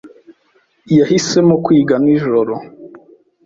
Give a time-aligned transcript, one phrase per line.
[0.97, 2.53] Yahisemo kwiga nijoro.